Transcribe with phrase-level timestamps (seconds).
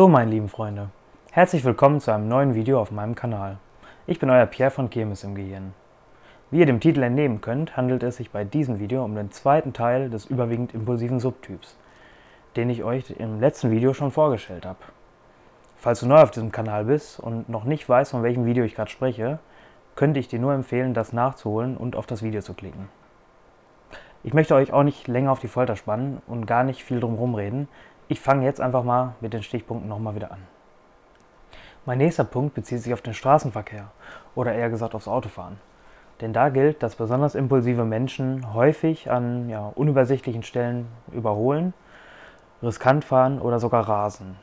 [0.00, 0.88] So, meine lieben Freunde,
[1.30, 3.58] herzlich willkommen zu einem neuen Video auf meinem Kanal.
[4.06, 5.74] Ich bin euer Pierre von Kirmes im Gehirn.
[6.50, 9.74] Wie ihr dem Titel entnehmen könnt, handelt es sich bei diesem Video um den zweiten
[9.74, 11.76] Teil des überwiegend impulsiven Subtyps,
[12.56, 14.78] den ich euch im letzten Video schon vorgestellt habe.
[15.76, 18.76] Falls du neu auf diesem Kanal bist und noch nicht weißt, von welchem Video ich
[18.76, 19.38] gerade spreche,
[19.96, 22.88] könnte ich dir nur empfehlen, das nachzuholen und auf das Video zu klicken.
[24.22, 27.34] Ich möchte euch auch nicht länger auf die Folter spannen und gar nicht viel drum
[27.34, 27.68] reden,
[28.10, 30.40] ich fange jetzt einfach mal mit den Stichpunkten nochmal wieder an.
[31.86, 33.92] Mein nächster Punkt bezieht sich auf den Straßenverkehr
[34.34, 35.58] oder eher gesagt aufs Autofahren.
[36.20, 41.72] Denn da gilt, dass besonders impulsive Menschen häufig an ja, unübersichtlichen Stellen überholen,
[42.64, 44.36] riskant fahren oder sogar rasen.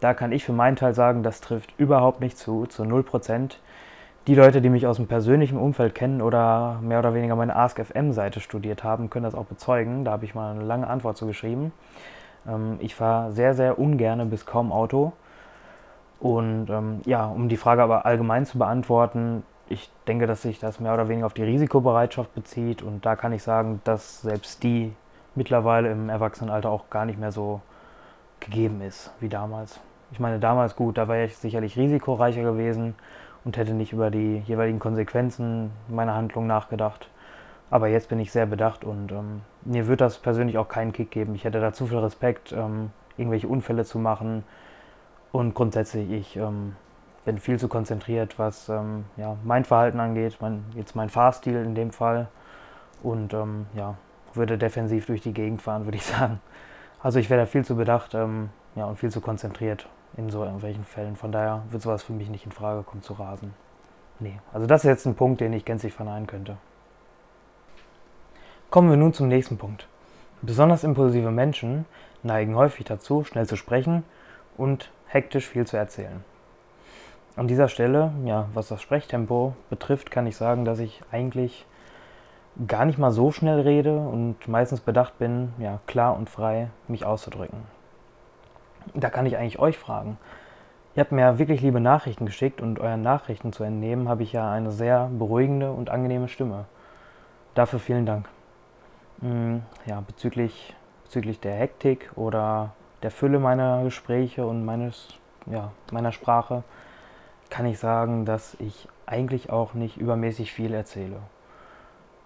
[0.00, 3.54] Da kann ich für meinen Teil sagen, das trifft überhaupt nicht zu, zu 0%.
[4.26, 8.40] Die Leute, die mich aus dem persönlichen Umfeld kennen oder mehr oder weniger meine AskFM-Seite
[8.40, 10.04] studiert haben, können das auch bezeugen.
[10.04, 11.72] Da habe ich mal eine lange Antwort zu geschrieben.
[12.46, 15.12] Ähm, ich fahre sehr, sehr ungern bis kaum Auto.
[16.20, 20.80] Und ähm, ja, um die Frage aber allgemein zu beantworten, ich denke, dass sich das
[20.80, 22.82] mehr oder weniger auf die Risikobereitschaft bezieht.
[22.82, 24.92] Und da kann ich sagen, dass selbst die
[25.34, 27.60] mittlerweile im Erwachsenenalter auch gar nicht mehr so
[28.40, 29.80] gegeben ist wie damals.
[30.10, 32.94] Ich meine, damals gut, da wäre ich sicherlich risikoreicher gewesen
[33.44, 37.08] und hätte nicht über die jeweiligen Konsequenzen meiner Handlung nachgedacht.
[37.70, 41.10] Aber jetzt bin ich sehr bedacht und ähm, mir wird das persönlich auch keinen Kick
[41.10, 41.34] geben.
[41.34, 44.44] Ich hätte da zu viel Respekt, ähm, irgendwelche Unfälle zu machen.
[45.32, 46.76] Und grundsätzlich, ich ähm,
[47.24, 51.74] bin viel zu konzentriert, was ähm, ja, mein Verhalten angeht, mein, jetzt mein Fahrstil in
[51.74, 52.28] dem Fall.
[53.02, 53.96] Und ähm, ja,
[54.34, 56.40] würde defensiv durch die Gegend fahren, würde ich sagen.
[57.02, 60.42] Also ich wäre da viel zu bedacht ähm, ja, und viel zu konzentriert in so
[60.42, 61.16] irgendwelchen Fällen.
[61.16, 63.54] Von daher wird sowas für mich nicht in Frage kommen zu rasen.
[64.20, 66.56] Nee, also das ist jetzt ein Punkt, den ich gänzlich verneinen könnte.
[68.70, 69.88] Kommen wir nun zum nächsten Punkt.
[70.42, 71.86] Besonders impulsive Menschen
[72.22, 74.04] neigen häufig dazu, schnell zu sprechen
[74.58, 76.22] und hektisch viel zu erzählen.
[77.34, 81.64] An dieser Stelle, ja, was das Sprechtempo betrifft, kann ich sagen, dass ich eigentlich
[82.66, 87.06] gar nicht mal so schnell rede und meistens bedacht bin, ja, klar und frei mich
[87.06, 87.62] auszudrücken.
[88.92, 90.18] Da kann ich eigentlich euch fragen.
[90.94, 94.50] Ihr habt mir wirklich liebe Nachrichten geschickt und euren Nachrichten zu entnehmen, habe ich ja
[94.50, 96.66] eine sehr beruhigende und angenehme Stimme.
[97.54, 98.28] Dafür vielen Dank.
[99.20, 100.74] Mm, ja, bezüglich,
[101.04, 105.08] bezüglich der Hektik oder der Fülle meiner Gespräche und meines,
[105.46, 106.62] ja, meiner Sprache
[107.50, 111.16] kann ich sagen, dass ich eigentlich auch nicht übermäßig viel erzähle.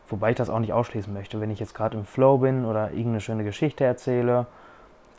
[0.09, 1.41] Wobei ich das auch nicht ausschließen möchte.
[1.41, 4.47] Wenn ich jetzt gerade im Flow bin oder irgendeine schöne Geschichte erzähle,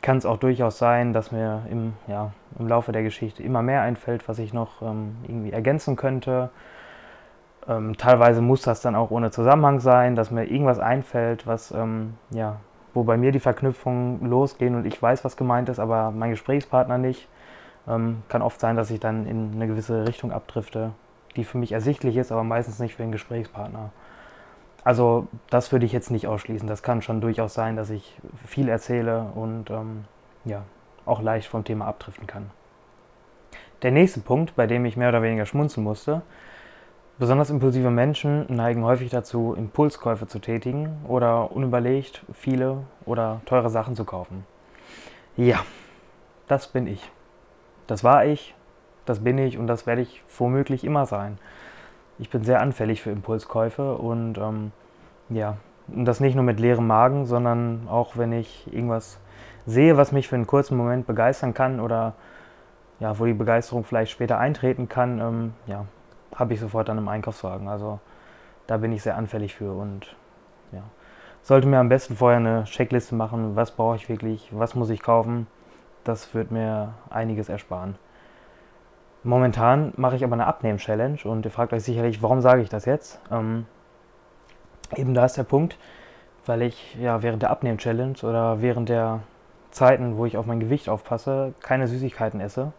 [0.02, 3.80] kann es auch durchaus sein, dass mir im, ja, im Laufe der Geschichte immer mehr
[3.80, 6.50] einfällt, was ich noch ähm, irgendwie ergänzen könnte
[7.68, 12.14] ähm, teilweise muss das dann auch ohne Zusammenhang sein, dass mir irgendwas einfällt, was, ähm,
[12.30, 12.56] ja,
[12.92, 16.98] wo bei mir die Verknüpfungen losgehen und ich weiß, was gemeint ist, aber mein Gesprächspartner
[16.98, 17.28] nicht.
[17.86, 20.92] Ähm, kann oft sein, dass ich dann in eine gewisse Richtung abdrifte,
[21.36, 23.90] die für mich ersichtlich ist, aber meistens nicht für den Gesprächspartner.
[24.84, 26.68] Also das würde ich jetzt nicht ausschließen.
[26.68, 30.04] Das kann schon durchaus sein, dass ich viel erzähle und ähm,
[30.44, 30.62] ja,
[31.06, 32.50] auch leicht vom Thema abdriften kann.
[33.82, 36.22] Der nächste Punkt, bei dem ich mehr oder weniger schmunzeln musste,
[37.16, 43.94] Besonders impulsive Menschen neigen häufig dazu, Impulskäufe zu tätigen oder unüberlegt viele oder teure Sachen
[43.94, 44.44] zu kaufen.
[45.36, 45.60] Ja,
[46.48, 47.08] das bin ich.
[47.86, 48.56] Das war ich,
[49.04, 51.38] das bin ich und das werde ich womöglich immer sein.
[52.18, 54.72] Ich bin sehr anfällig für Impulskäufe und ähm,
[55.28, 59.20] ja, das nicht nur mit leerem Magen, sondern auch wenn ich irgendwas
[59.66, 62.14] sehe, was mich für einen kurzen Moment begeistern kann oder
[62.98, 65.84] ja, wo die Begeisterung vielleicht später eintreten kann, ähm, ja,
[66.36, 67.68] habe ich sofort dann im Einkaufswagen.
[67.68, 68.00] Also
[68.66, 70.16] da bin ich sehr anfällig für und
[70.72, 70.82] ja.
[71.42, 75.02] Sollte mir am besten vorher eine Checkliste machen, was brauche ich wirklich, was muss ich
[75.02, 75.46] kaufen.
[76.02, 77.96] Das wird mir einiges ersparen.
[79.22, 82.86] Momentan mache ich aber eine Abnehmen-Challenge und ihr fragt euch sicherlich, warum sage ich das
[82.86, 83.20] jetzt?
[83.30, 83.66] Ähm,
[84.96, 85.78] eben da ist der Punkt,
[86.46, 89.20] weil ich ja während der Abnehmen-Challenge oder während der
[89.70, 92.72] Zeiten, wo ich auf mein Gewicht aufpasse, keine Süßigkeiten esse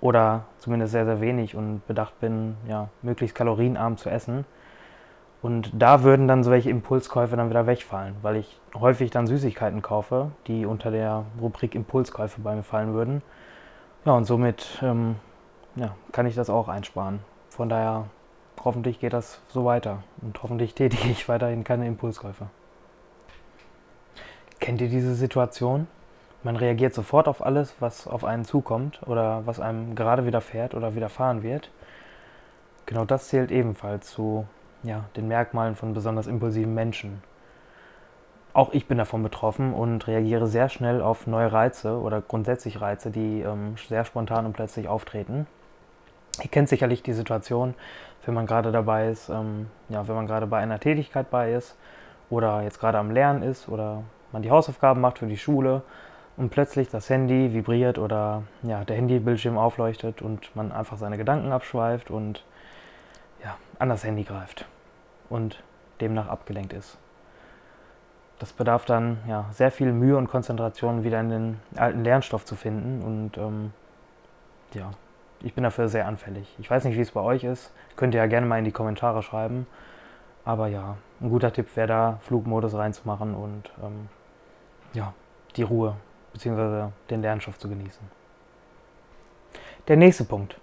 [0.00, 4.44] oder zumindest sehr, sehr wenig und bedacht bin, ja, möglichst kalorienarm zu essen.
[5.42, 10.32] Und da würden dann solche Impulskäufe dann wieder wegfallen, weil ich häufig dann Süßigkeiten kaufe,
[10.46, 13.22] die unter der Rubrik Impulskäufe bei mir fallen würden.
[14.04, 15.16] Ja, und somit ähm,
[15.76, 17.20] ja, kann ich das auch einsparen.
[17.48, 18.06] Von daher,
[18.62, 22.46] hoffentlich geht das so weiter und hoffentlich tätige ich weiterhin keine Impulskäufe.
[24.58, 25.86] Kennt ihr diese Situation?
[26.42, 30.94] Man reagiert sofort auf alles, was auf einen zukommt oder was einem gerade widerfährt oder
[30.94, 31.70] widerfahren wird.
[32.86, 34.46] Genau das zählt ebenfalls zu
[34.82, 37.22] ja, den Merkmalen von besonders impulsiven Menschen.
[38.52, 43.10] auch ich bin davon betroffen und reagiere sehr schnell auf neue Reize oder grundsätzlich Reize,
[43.10, 45.46] die ähm, sehr spontan und plötzlich auftreten.
[46.42, 47.74] Ihr kennt sicherlich die Situation,
[48.24, 51.76] wenn man gerade dabei ist, ähm, ja, wenn man gerade bei einer Tätigkeit bei ist
[52.30, 54.02] oder jetzt gerade am Lernen ist oder
[54.32, 55.82] man die Hausaufgaben macht für die Schule
[56.40, 61.52] und plötzlich das Handy vibriert oder ja, der Handybildschirm aufleuchtet und man einfach seine Gedanken
[61.52, 62.46] abschweift und
[63.44, 64.64] ja, an das Handy greift
[65.28, 65.62] und
[66.00, 66.96] demnach abgelenkt ist.
[68.38, 72.56] Das bedarf dann ja, sehr viel Mühe und Konzentration, wieder in den alten Lernstoff zu
[72.56, 73.02] finden.
[73.02, 73.74] Und ähm,
[74.72, 74.92] ja,
[75.42, 76.56] ich bin dafür sehr anfällig.
[76.58, 77.70] Ich weiß nicht, wie es bei euch ist.
[77.96, 79.66] Könnt ihr ja gerne mal in die Kommentare schreiben.
[80.46, 84.08] Aber ja, ein guter Tipp wäre da, Flugmodus reinzumachen und ähm,
[84.94, 85.12] ja,
[85.56, 85.96] die Ruhe
[86.32, 86.88] bzw.
[87.10, 88.02] den Lernstoff zu genießen.
[89.88, 90.56] Der nächste Punkt.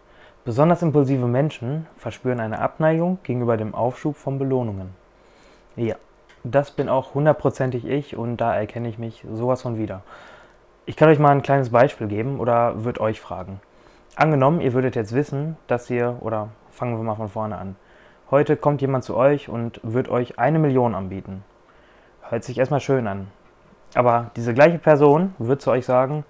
[0.45, 4.95] Besonders impulsive Menschen verspüren eine Abneigung gegenüber dem Aufschub von Belohnungen.
[5.75, 5.95] Ja,
[6.43, 10.03] das bin auch hundertprozentig ich und da erkenne ich mich sowas von wieder.
[10.85, 13.59] Ich kann euch mal ein kleines Beispiel geben oder würde euch fragen.
[14.15, 17.75] Angenommen, ihr würdet jetzt wissen, dass ihr, oder fangen wir mal von vorne an,
[18.31, 21.43] heute kommt jemand zu euch und wird euch eine Million anbieten.
[22.21, 23.27] Hört sich erstmal schön an.
[23.93, 26.23] Aber diese gleiche Person wird zu euch sagen,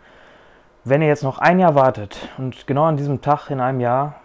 [0.84, 4.16] wenn ihr jetzt noch ein Jahr wartet und genau an diesem Tag in einem Jahr,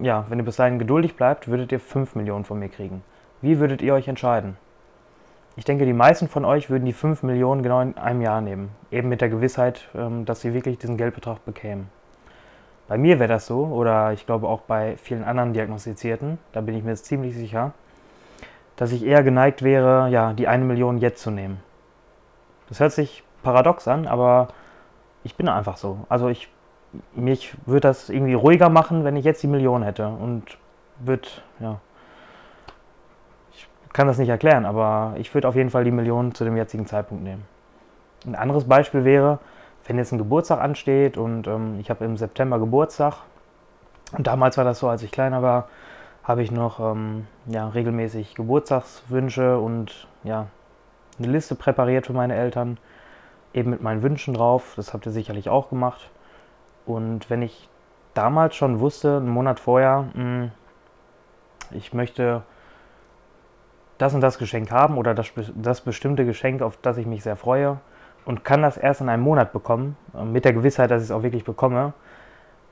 [0.00, 3.02] ja, wenn ihr bis dahin geduldig bleibt, würdet ihr 5 Millionen von mir kriegen.
[3.42, 4.56] Wie würdet ihr euch entscheiden?
[5.56, 8.70] Ich denke, die meisten von euch würden die 5 Millionen genau in einem Jahr nehmen.
[8.90, 11.88] Eben mit der Gewissheit, ähm, dass sie wirklich diesen Geldbetrag bekämen.
[12.88, 16.76] Bei mir wäre das so, oder ich glaube auch bei vielen anderen Diagnostizierten, da bin
[16.76, 17.72] ich mir jetzt ziemlich sicher,
[18.76, 21.60] dass ich eher geneigt wäre, ja, die eine Million jetzt zu nehmen.
[22.68, 24.48] Das hört sich paradox an, aber
[25.24, 26.00] ich bin einfach so.
[26.08, 26.48] Also ich,
[27.14, 30.58] mich würde das irgendwie ruhiger machen, wenn ich jetzt die Million hätte und
[30.98, 31.28] würde,
[31.60, 31.78] ja,
[33.92, 36.86] kann das nicht erklären, aber ich würde auf jeden Fall die Millionen zu dem jetzigen
[36.86, 37.44] Zeitpunkt nehmen.
[38.26, 39.38] Ein anderes Beispiel wäre,
[39.86, 43.14] wenn jetzt ein Geburtstag ansteht und ähm, ich habe im September Geburtstag
[44.12, 45.68] und damals war das so, als ich kleiner war,
[46.24, 50.48] habe ich noch ähm, ja, regelmäßig Geburtstagswünsche und ja,
[51.18, 52.78] eine Liste präpariert für meine Eltern,
[53.54, 54.74] eben mit meinen Wünschen drauf.
[54.76, 56.10] Das habt ihr sicherlich auch gemacht.
[56.84, 57.68] Und wenn ich
[58.14, 60.50] damals schon wusste, einen Monat vorher, hm,
[61.70, 62.42] ich möchte
[63.98, 67.36] das und das Geschenk haben oder das, das bestimmte Geschenk, auf das ich mich sehr
[67.36, 67.78] freue
[68.24, 71.12] und kann das erst in einem Monat bekommen, äh, mit der Gewissheit, dass ich es
[71.12, 71.94] auch wirklich bekomme.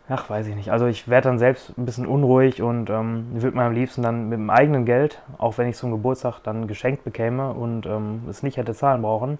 [0.08, 0.70] Ach, weiß ich nicht.
[0.70, 4.28] Also ich werde dann selbst ein bisschen unruhig und ähm, würde mir am liebsten dann
[4.28, 8.42] mit dem eigenen Geld, auch wenn ich zum Geburtstag dann geschenkt bekäme und ähm, es
[8.42, 9.38] nicht hätte zahlen brauchen,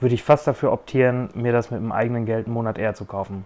[0.00, 3.04] würde ich fast dafür optieren, mir das mit dem eigenen Geld einen Monat eher zu
[3.04, 3.44] kaufen.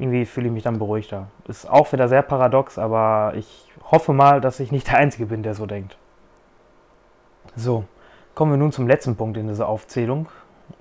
[0.00, 1.28] Irgendwie fühle ich mich dann beruhigter.
[1.46, 5.44] Ist auch wieder sehr paradox, aber ich hoffe mal, dass ich nicht der Einzige bin,
[5.44, 5.96] der so denkt.
[7.54, 7.84] So,
[8.34, 10.26] kommen wir nun zum letzten Punkt in dieser Aufzählung,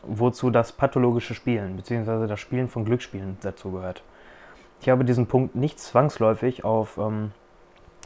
[0.02, 2.26] wozu das pathologische Spielen bzw.
[2.26, 4.02] das Spielen von Glücksspielen dazugehört.
[4.82, 7.32] Ich habe diesen Punkt nicht zwangsläufig auf ähm,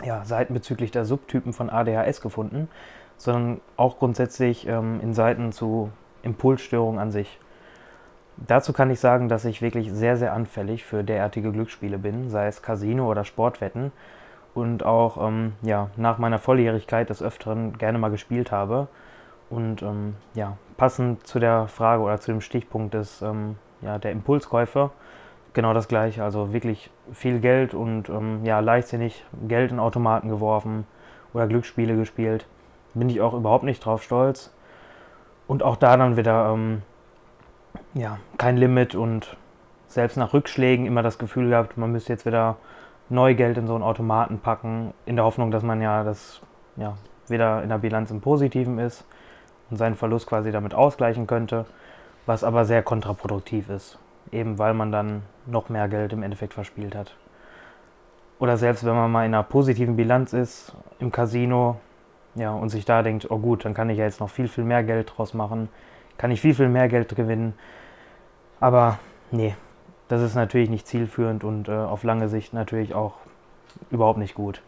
[0.03, 2.67] ja, Seiten bezüglich der Subtypen von ADHS gefunden,
[3.15, 5.89] sondern auch grundsätzlich ähm, in Seiten zu
[6.21, 7.39] Impulsstörungen an sich.
[8.35, 12.47] Dazu kann ich sagen, dass ich wirklich sehr, sehr anfällig für derartige Glücksspiele bin, sei
[12.47, 13.93] es Casino oder Sportwetten
[14.53, 18.89] und auch ähm, ja, nach meiner Volljährigkeit des Öfteren gerne mal gespielt habe.
[19.49, 24.11] Und ähm, ja, passend zu der Frage oder zu dem Stichpunkt des, ähm, ja, der
[24.11, 24.89] Impulskäufe,
[25.55, 26.23] genau das gleiche.
[26.23, 30.85] Also wirklich viel Geld und ähm, ja, leichtsinnig Geld in Automaten geworfen
[31.33, 32.45] oder Glücksspiele gespielt.
[32.93, 34.53] Bin ich auch überhaupt nicht drauf stolz.
[35.47, 36.81] Und auch da dann wieder ähm,
[37.93, 39.37] ja, kein Limit und
[39.87, 42.57] selbst nach Rückschlägen immer das Gefühl gehabt, man müsste jetzt wieder
[43.09, 46.41] neu Geld in so einen Automaten packen, in der Hoffnung, dass man ja das
[46.75, 46.97] ja,
[47.27, 49.05] wieder in der Bilanz im Positiven ist
[49.69, 51.65] und seinen Verlust quasi damit ausgleichen könnte,
[52.25, 53.99] was aber sehr kontraproduktiv ist,
[54.31, 57.15] eben weil man dann noch mehr Geld im Endeffekt verspielt hat.
[58.39, 61.77] Oder selbst wenn man mal in einer positiven Bilanz ist im Casino,
[62.35, 64.65] ja, und sich da denkt, oh gut, dann kann ich ja jetzt noch viel, viel
[64.65, 65.69] mehr Geld draus machen,
[66.17, 67.53] kann ich viel, viel mehr Geld gewinnen.
[68.59, 68.99] Aber
[69.31, 69.55] nee,
[70.07, 73.13] das ist natürlich nicht zielführend und äh, auf lange Sicht natürlich auch
[73.89, 74.61] überhaupt nicht gut.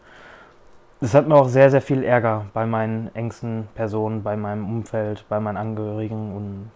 [1.00, 5.24] Das hat mir auch sehr, sehr viel Ärger bei meinen engsten Personen, bei meinem Umfeld,
[5.28, 6.70] bei meinen Angehörigen und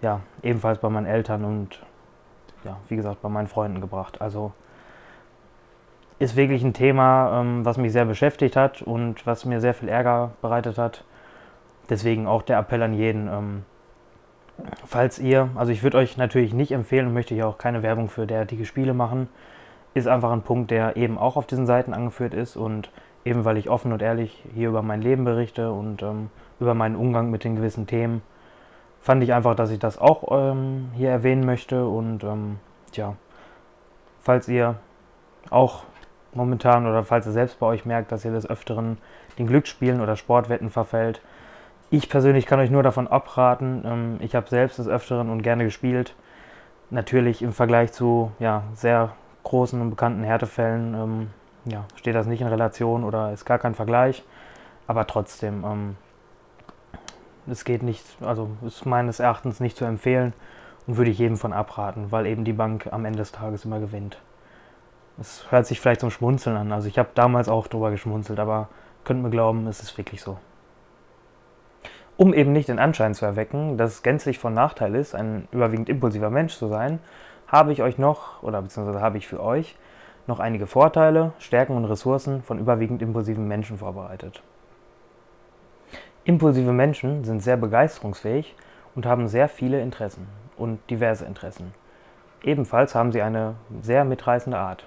[0.00, 1.80] ja, ebenfalls bei meinen Eltern und
[2.64, 4.20] ja, wie gesagt, bei meinen Freunden gebracht.
[4.20, 4.52] Also
[6.18, 9.88] ist wirklich ein Thema, ähm, was mich sehr beschäftigt hat und was mir sehr viel
[9.88, 11.04] Ärger bereitet hat.
[11.90, 13.64] Deswegen auch der Appell an jeden, ähm,
[14.84, 18.08] falls ihr, also ich würde euch natürlich nicht empfehlen und möchte hier auch keine Werbung
[18.08, 19.28] für derartige Spiele machen,
[19.94, 22.90] ist einfach ein Punkt, der eben auch auf diesen Seiten angeführt ist und
[23.24, 26.96] eben weil ich offen und ehrlich hier über mein Leben berichte und ähm, über meinen
[26.96, 28.22] Umgang mit den gewissen Themen,
[29.02, 31.86] fand ich einfach, dass ich das auch ähm, hier erwähnen möchte.
[31.86, 32.58] Und ähm,
[32.94, 33.16] ja,
[34.20, 34.76] falls ihr
[35.50, 35.82] auch
[36.32, 38.98] momentan oder falls ihr selbst bei euch merkt, dass ihr des Öfteren
[39.38, 41.20] den Glücksspielen oder Sportwetten verfällt,
[41.90, 43.82] ich persönlich kann euch nur davon abraten.
[43.84, 46.14] Ähm, ich habe selbst des Öfteren und gerne gespielt.
[46.88, 49.10] Natürlich im Vergleich zu ja, sehr
[49.42, 51.30] großen und bekannten Härtefällen ähm,
[51.64, 54.24] ja, steht das nicht in Relation oder ist gar kein Vergleich.
[54.86, 55.96] Aber trotzdem, ähm,
[57.46, 60.32] es geht nicht, also ist meines Erachtens nicht zu empfehlen
[60.86, 63.80] und würde ich jedem von abraten, weil eben die Bank am Ende des Tages immer
[63.80, 64.18] gewinnt.
[65.20, 66.72] Es hört sich vielleicht zum Schmunzeln an.
[66.72, 68.68] Also ich habe damals auch drüber geschmunzelt, aber
[69.04, 70.38] könnt mir glauben, es ist wirklich so.
[72.16, 75.88] Um eben nicht den Anschein zu erwecken, dass es gänzlich von Nachteil ist, ein überwiegend
[75.88, 77.00] impulsiver Mensch zu sein,
[77.46, 79.76] habe ich euch noch, oder beziehungsweise habe ich für euch
[80.26, 84.42] noch einige Vorteile, Stärken und Ressourcen von überwiegend impulsiven Menschen vorbereitet.
[86.24, 88.54] Impulsive Menschen sind sehr begeisterungsfähig
[88.94, 91.74] und haben sehr viele Interessen und diverse Interessen.
[92.44, 94.86] Ebenfalls haben sie eine sehr mitreißende Art,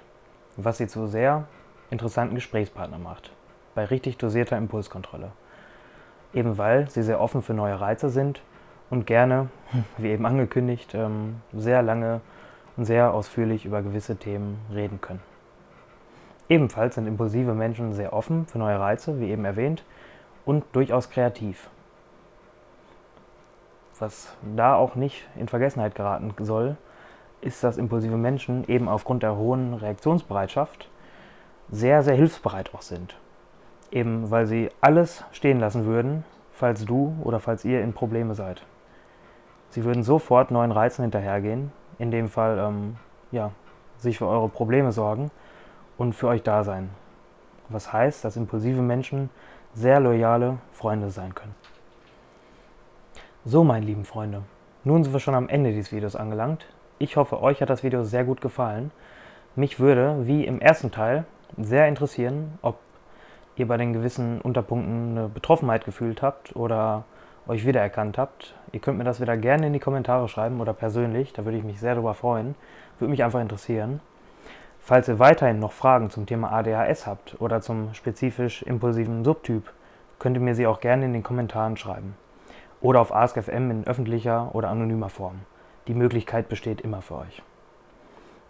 [0.56, 1.44] was sie zu sehr
[1.90, 3.32] interessanten Gesprächspartnern macht,
[3.74, 5.30] bei richtig dosierter Impulskontrolle.
[6.32, 8.40] Eben weil sie sehr offen für neue Reize sind
[8.88, 9.48] und gerne,
[9.98, 12.22] wie eben angekündigt, ähm, sehr lange
[12.78, 15.22] und sehr ausführlich über gewisse Themen reden können.
[16.48, 19.84] Ebenfalls sind impulsive Menschen sehr offen für neue Reize, wie eben erwähnt,
[20.46, 21.68] und durchaus kreativ.
[23.98, 26.76] Was da auch nicht in Vergessenheit geraten soll,
[27.42, 30.88] ist, dass impulsive Menschen eben aufgrund der hohen Reaktionsbereitschaft
[31.70, 33.16] sehr, sehr hilfsbereit auch sind.
[33.90, 38.64] Eben weil sie alles stehen lassen würden, falls du oder falls ihr in Probleme seid.
[39.70, 42.96] Sie würden sofort neuen Reizen hinterhergehen, in dem Fall ähm,
[43.30, 43.52] ja,
[43.98, 45.30] sich für eure Probleme sorgen
[45.98, 46.90] und für euch da sein.
[47.68, 49.30] Was heißt, dass impulsive Menschen
[49.76, 51.54] sehr loyale Freunde sein können.
[53.44, 54.42] So, meine lieben Freunde,
[54.84, 56.66] nun sind wir schon am Ende dieses Videos angelangt.
[56.98, 58.90] Ich hoffe, euch hat das Video sehr gut gefallen.
[59.54, 61.26] Mich würde, wie im ersten Teil,
[61.58, 62.78] sehr interessieren, ob
[63.56, 67.04] ihr bei den gewissen Unterpunkten eine Betroffenheit gefühlt habt oder
[67.46, 68.54] euch wiedererkannt habt.
[68.72, 71.64] Ihr könnt mir das wieder gerne in die Kommentare schreiben oder persönlich, da würde ich
[71.64, 72.54] mich sehr darüber freuen.
[72.98, 74.00] Würde mich einfach interessieren.
[74.86, 79.72] Falls ihr weiterhin noch Fragen zum Thema ADHS habt oder zum spezifisch impulsiven Subtyp,
[80.20, 82.16] könnt ihr mir sie auch gerne in den Kommentaren schreiben.
[82.80, 85.40] Oder auf AskFM in öffentlicher oder anonymer Form.
[85.88, 87.42] Die Möglichkeit besteht immer für euch.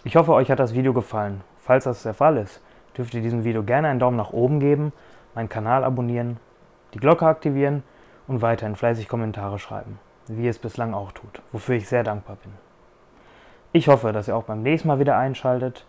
[0.04, 1.40] Ich hoffe, euch hat das Video gefallen.
[1.56, 2.60] Falls das der Fall ist,
[2.98, 4.92] dürft ihr diesem Video gerne einen Daumen nach oben geben,
[5.34, 6.36] meinen Kanal abonnieren,
[6.92, 7.82] die Glocke aktivieren
[8.28, 12.36] und weiterhin fleißig Kommentare schreiben, wie ihr es bislang auch tut, wofür ich sehr dankbar
[12.42, 12.52] bin.
[13.72, 15.86] Ich hoffe, dass ihr auch beim nächsten Mal wieder einschaltet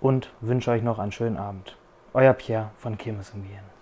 [0.00, 1.76] und wünsche euch noch einen schönen Abend.
[2.14, 3.77] Euer Pierre von Kirmes im Gehirn.